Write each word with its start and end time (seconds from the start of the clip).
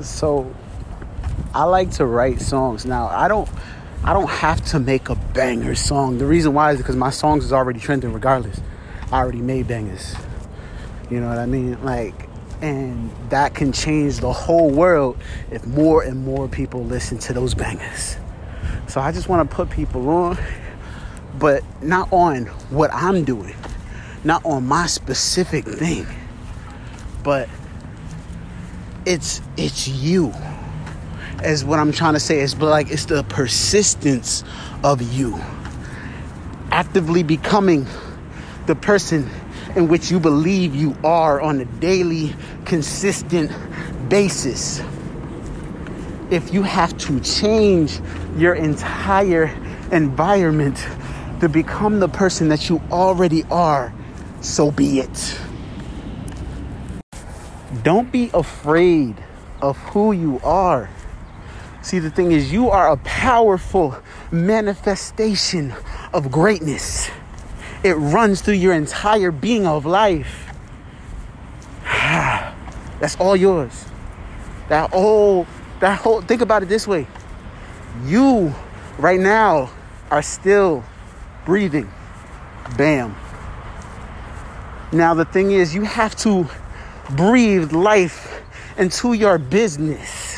So 0.00 0.50
I 1.54 1.64
like 1.64 1.90
to 1.92 2.06
write 2.06 2.40
songs. 2.40 2.86
Now 2.86 3.08
I 3.08 3.28
don't 3.28 3.48
I 4.04 4.12
don't 4.12 4.30
have 4.30 4.64
to 4.66 4.78
make 4.78 5.08
a 5.08 5.14
banger 5.14 5.74
song. 5.74 6.18
The 6.18 6.26
reason 6.26 6.54
why 6.54 6.72
is 6.72 6.78
because 6.78 6.96
my 6.96 7.10
songs 7.10 7.44
is 7.44 7.52
already 7.52 7.80
trending 7.80 8.12
regardless. 8.12 8.60
I 9.10 9.18
already 9.18 9.40
made 9.40 9.68
bangers. 9.68 10.14
You 11.10 11.20
know 11.20 11.28
what 11.28 11.38
I 11.38 11.46
mean? 11.46 11.82
Like 11.84 12.26
and 12.62 13.10
that 13.28 13.54
can 13.54 13.72
change 13.72 14.18
the 14.18 14.32
whole 14.32 14.70
world 14.70 15.18
if 15.50 15.66
more 15.66 16.02
and 16.02 16.24
more 16.24 16.48
people 16.48 16.84
listen 16.84 17.18
to 17.18 17.32
those 17.32 17.54
bangers. 17.54 18.16
So 18.88 19.00
I 19.00 19.12
just 19.12 19.28
want 19.28 19.48
to 19.48 19.54
put 19.54 19.68
people 19.68 20.08
on, 20.08 20.38
but 21.38 21.62
not 21.82 22.08
on 22.12 22.46
what 22.70 22.90
I'm 22.94 23.24
doing, 23.24 23.54
not 24.24 24.44
on 24.44 24.66
my 24.66 24.86
specific 24.86 25.64
thing, 25.66 26.06
but 27.22 27.48
it's 29.04 29.42
it's 29.56 29.86
you. 29.86 30.32
As 31.42 31.64
what 31.64 31.78
I'm 31.78 31.92
trying 31.92 32.14
to 32.14 32.20
say 32.20 32.40
is 32.40 32.54
but 32.54 32.66
like 32.66 32.90
it's 32.90 33.04
the 33.04 33.22
persistence 33.24 34.42
of 34.82 35.00
you 35.14 35.40
actively 36.70 37.22
becoming 37.22 37.86
the 38.66 38.74
person 38.74 39.28
in 39.76 39.88
which 39.88 40.10
you 40.10 40.18
believe 40.18 40.74
you 40.74 40.96
are 41.04 41.40
on 41.40 41.60
a 41.60 41.64
daily, 41.64 42.34
consistent 42.64 43.50
basis. 44.08 44.82
If 46.30 46.52
you 46.52 46.62
have 46.62 46.96
to 46.98 47.20
change 47.20 48.00
your 48.36 48.54
entire 48.54 49.44
environment 49.92 50.76
to 51.40 51.48
become 51.48 52.00
the 52.00 52.08
person 52.08 52.48
that 52.48 52.68
you 52.68 52.82
already 52.90 53.44
are, 53.44 53.92
so 54.40 54.70
be 54.70 55.00
it. 55.00 55.40
Don't 57.82 58.10
be 58.10 58.30
afraid 58.34 59.16
of 59.62 59.76
who 59.78 60.12
you 60.12 60.40
are. 60.42 60.90
See, 61.86 62.00
the 62.00 62.10
thing 62.10 62.32
is, 62.32 62.52
you 62.52 62.68
are 62.70 62.90
a 62.90 62.96
powerful 62.96 63.96
manifestation 64.32 65.72
of 66.12 66.32
greatness. 66.32 67.08
It 67.84 67.92
runs 67.92 68.40
through 68.40 68.54
your 68.54 68.72
entire 68.72 69.30
being 69.30 69.68
of 69.68 69.86
life. 69.86 70.52
That's 71.84 73.14
all 73.20 73.36
yours. 73.36 73.84
That 74.68 74.90
whole, 74.90 75.46
that 75.78 76.00
whole, 76.00 76.22
think 76.22 76.40
about 76.40 76.64
it 76.64 76.68
this 76.68 76.88
way. 76.88 77.06
You, 78.04 78.52
right 78.98 79.20
now, 79.20 79.70
are 80.10 80.22
still 80.22 80.82
breathing. 81.44 81.88
Bam. 82.76 83.14
Now, 84.90 85.14
the 85.14 85.24
thing 85.24 85.52
is, 85.52 85.72
you 85.72 85.82
have 85.82 86.16
to 86.16 86.48
breathe 87.10 87.70
life 87.70 88.42
into 88.76 89.12
your 89.12 89.38
business. 89.38 90.35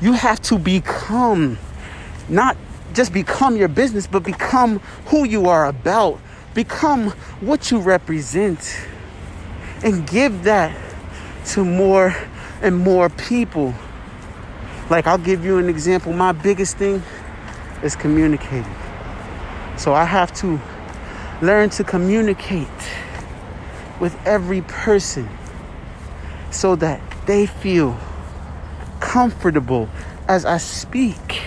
You 0.00 0.14
have 0.14 0.40
to 0.42 0.58
become, 0.58 1.58
not 2.28 2.56
just 2.94 3.12
become 3.12 3.56
your 3.56 3.68
business, 3.68 4.06
but 4.06 4.22
become 4.22 4.78
who 5.06 5.24
you 5.24 5.48
are 5.48 5.66
about. 5.66 6.18
Become 6.54 7.10
what 7.40 7.70
you 7.70 7.78
represent. 7.78 8.80
And 9.84 10.06
give 10.06 10.44
that 10.44 10.76
to 11.48 11.64
more 11.64 12.14
and 12.62 12.76
more 12.78 13.08
people. 13.10 13.74
Like, 14.88 15.06
I'll 15.06 15.18
give 15.18 15.44
you 15.44 15.58
an 15.58 15.68
example. 15.68 16.12
My 16.12 16.32
biggest 16.32 16.76
thing 16.76 17.02
is 17.82 17.94
communicating. 17.94 18.74
So 19.76 19.94
I 19.94 20.04
have 20.04 20.32
to 20.40 20.60
learn 21.40 21.70
to 21.70 21.84
communicate 21.84 22.68
with 24.00 24.16
every 24.26 24.62
person 24.62 25.28
so 26.50 26.74
that 26.76 27.00
they 27.26 27.46
feel 27.46 27.98
comfortable 29.00 29.88
as 30.28 30.44
I 30.44 30.58
speak. 30.58 31.42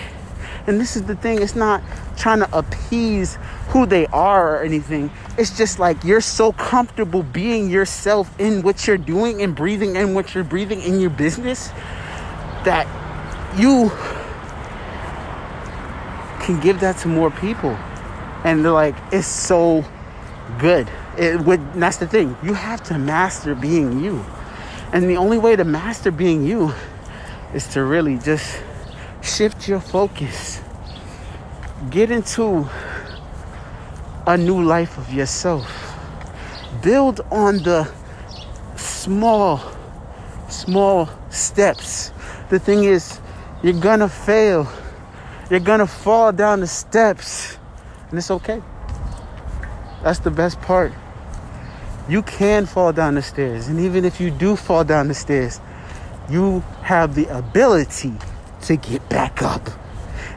And 0.66 0.80
this 0.80 0.96
is 0.96 1.02
the 1.02 1.16
thing, 1.16 1.42
it's 1.42 1.54
not 1.54 1.82
trying 2.16 2.40
to 2.40 2.56
appease 2.58 3.38
who 3.68 3.86
they 3.86 4.06
are 4.06 4.56
or 4.56 4.62
anything. 4.62 5.10
It's 5.36 5.56
just 5.56 5.78
like 5.78 6.02
you're 6.04 6.20
so 6.20 6.52
comfortable 6.52 7.22
being 7.22 7.70
yourself 7.70 8.38
in 8.40 8.62
what 8.62 8.86
you're 8.86 8.98
doing 8.98 9.42
and 9.42 9.54
breathing 9.54 9.96
in 9.96 10.14
what 10.14 10.34
you're 10.34 10.44
breathing 10.44 10.80
in 10.80 11.00
your 11.00 11.10
business 11.10 11.68
that 12.64 12.86
you 13.58 13.90
can 16.44 16.60
give 16.60 16.80
that 16.80 16.96
to 16.98 17.08
more 17.08 17.30
people. 17.30 17.76
And 18.44 18.64
they're 18.64 18.72
like, 18.72 18.94
it's 19.12 19.26
so 19.26 19.84
good. 20.58 20.88
It 21.18 21.40
would 21.40 21.74
that's 21.74 21.98
the 21.98 22.06
thing. 22.06 22.36
You 22.42 22.54
have 22.54 22.82
to 22.84 22.98
master 22.98 23.54
being 23.54 24.00
you. 24.00 24.24
And 24.92 25.08
the 25.08 25.16
only 25.16 25.38
way 25.38 25.56
to 25.56 25.64
master 25.64 26.10
being 26.10 26.44
you 26.44 26.72
is 27.54 27.66
to 27.68 27.84
really 27.84 28.18
just 28.18 28.62
shift 29.22 29.68
your 29.68 29.80
focus. 29.80 30.60
Get 31.90 32.10
into 32.10 32.68
a 34.26 34.36
new 34.36 34.62
life 34.62 34.98
of 34.98 35.12
yourself. 35.12 35.66
Build 36.82 37.20
on 37.30 37.62
the 37.62 37.90
small, 38.76 39.60
small 40.48 41.08
steps. 41.30 42.12
The 42.50 42.58
thing 42.58 42.84
is, 42.84 43.20
you're 43.62 43.80
gonna 43.80 44.08
fail. 44.08 44.70
You're 45.50 45.60
gonna 45.60 45.86
fall 45.86 46.32
down 46.32 46.60
the 46.60 46.66
steps, 46.66 47.56
and 48.10 48.18
it's 48.18 48.30
okay. 48.30 48.62
That's 50.02 50.18
the 50.18 50.30
best 50.30 50.60
part 50.60 50.92
you 52.08 52.22
can 52.22 52.66
fall 52.66 52.92
down 52.92 53.14
the 53.14 53.22
stairs. 53.22 53.68
And 53.68 53.80
even 53.80 54.04
if 54.04 54.20
you 54.20 54.30
do 54.30 54.56
fall 54.56 54.84
down 54.84 55.08
the 55.08 55.14
stairs, 55.14 55.60
you 56.28 56.60
have 56.82 57.14
the 57.14 57.26
ability 57.26 58.14
to 58.62 58.76
get 58.76 59.08
back 59.08 59.42
up. 59.42 59.68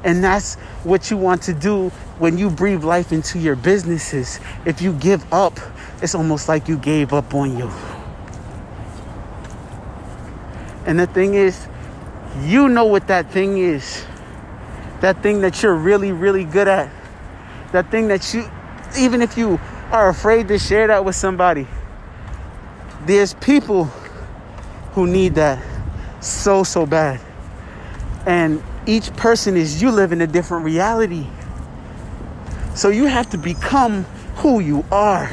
And 0.03 0.23
that's 0.23 0.55
what 0.83 1.09
you 1.09 1.17
want 1.17 1.41
to 1.43 1.53
do 1.53 1.89
when 2.19 2.37
you 2.37 2.49
breathe 2.49 2.83
life 2.83 3.11
into 3.11 3.39
your 3.39 3.55
businesses. 3.55 4.39
If 4.65 4.81
you 4.81 4.93
give 4.93 5.31
up, 5.33 5.59
it's 6.01 6.15
almost 6.15 6.47
like 6.47 6.67
you 6.67 6.77
gave 6.77 7.13
up 7.13 7.33
on 7.33 7.57
you. 7.57 7.71
And 10.85 10.99
the 10.99 11.07
thing 11.07 11.33
is, 11.33 11.67
you 12.43 12.69
know 12.69 12.85
what 12.85 13.07
that 13.07 13.31
thing 13.31 13.57
is. 13.57 14.05
That 15.01 15.21
thing 15.21 15.41
that 15.41 15.61
you're 15.61 15.75
really, 15.75 16.11
really 16.11 16.43
good 16.43 16.67
at. 16.67 16.89
That 17.71 17.91
thing 17.91 18.07
that 18.07 18.33
you, 18.33 18.49
even 18.97 19.21
if 19.21 19.37
you 19.37 19.59
are 19.91 20.09
afraid 20.09 20.47
to 20.49 20.59
share 20.59 20.87
that 20.87 21.03
with 21.03 21.15
somebody. 21.15 21.67
There's 23.05 23.33
people 23.35 23.85
who 24.93 25.07
need 25.07 25.35
that 25.35 25.63
so, 26.21 26.63
so 26.63 26.85
bad. 26.85 27.19
And 28.25 28.63
each 28.85 29.13
person 29.15 29.55
is 29.55 29.81
you 29.81 29.91
live 29.91 30.11
in 30.11 30.21
a 30.21 30.27
different 30.27 30.65
reality. 30.65 31.27
So 32.75 32.89
you 32.89 33.05
have 33.05 33.29
to 33.31 33.37
become 33.37 34.03
who 34.37 34.59
you 34.59 34.85
are 34.91 35.31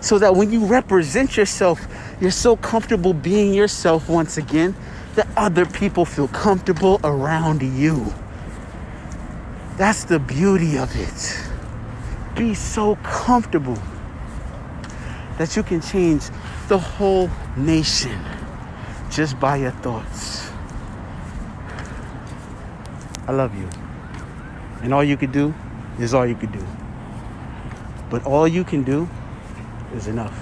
so 0.00 0.18
that 0.18 0.34
when 0.34 0.50
you 0.52 0.66
represent 0.66 1.36
yourself, 1.36 1.86
you're 2.20 2.30
so 2.30 2.56
comfortable 2.56 3.12
being 3.12 3.52
yourself 3.52 4.08
once 4.08 4.36
again 4.36 4.74
that 5.14 5.28
other 5.36 5.66
people 5.66 6.04
feel 6.04 6.28
comfortable 6.28 7.00
around 7.04 7.62
you. 7.62 8.12
That's 9.76 10.04
the 10.04 10.18
beauty 10.18 10.78
of 10.78 10.94
it. 10.96 11.40
Be 12.34 12.54
so 12.54 12.96
comfortable 12.96 13.78
that 15.38 15.56
you 15.56 15.62
can 15.62 15.80
change 15.80 16.24
the 16.68 16.78
whole 16.78 17.30
nation 17.56 18.18
just 19.10 19.38
by 19.40 19.56
your 19.56 19.70
thoughts. 19.70 20.50
I 23.26 23.32
love 23.32 23.54
you. 23.58 23.68
And 24.82 24.94
all 24.94 25.02
you 25.02 25.16
can 25.16 25.32
do 25.32 25.54
is 25.98 26.14
all 26.14 26.26
you 26.26 26.36
can 26.36 26.52
do. 26.52 26.64
But 28.10 28.24
all 28.24 28.46
you 28.46 28.62
can 28.62 28.82
do 28.84 29.08
is 29.94 30.06
enough. 30.06 30.34